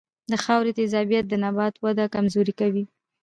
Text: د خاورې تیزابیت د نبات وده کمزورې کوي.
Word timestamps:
د 0.31 0.33
خاورې 0.43 0.71
تیزابیت 0.79 1.25
د 1.29 1.33
نبات 1.43 1.75
وده 1.85 2.05
کمزورې 2.15 2.53
کوي. 2.59 2.83